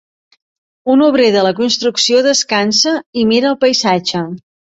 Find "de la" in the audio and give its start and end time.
1.35-1.51